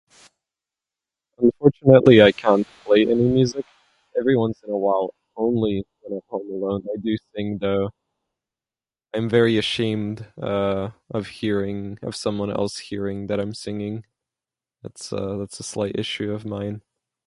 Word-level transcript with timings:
Unfortunately, 1.37 2.21
I 2.21 2.31
can't 2.31 2.67
play 2.83 3.01
any 3.03 3.15
music. 3.15 3.65
Every 4.17 4.35
once 4.35 4.61
in 4.67 4.71
a 4.73 4.77
while, 4.77 5.13
only, 5.37 5.83
um, 6.05 6.17
I 6.19 6.19
hum 6.29 6.41
along. 6.51 6.83
I 6.93 6.97
do 6.99 7.15
think, 7.33 7.63
uh, 7.63 7.89
I'm 9.13 9.29
very 9.29 9.57
ashamed, 9.57 10.25
uh, 10.41 10.91
of 11.09 11.27
hearing, 11.27 11.97
of 12.01 12.15
someone 12.15 12.51
else 12.51 12.77
hearing 12.77 13.27
that 13.27 13.39
I'm 13.39 13.53
singing. 13.53 14.05
That's, 14.83 15.11
uh, 15.13 15.37
that's 15.37 15.59
a 15.59 15.63
slight 15.63 15.95
issue 15.95 16.31
of 16.33 16.45
mine. 16.45 16.81